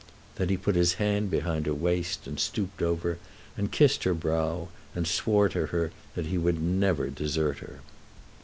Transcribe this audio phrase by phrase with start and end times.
[0.37, 3.17] Then he put his hand behind her waist, and stooped over her
[3.55, 7.81] and kissed her brow, and swore to her that he would never desert her.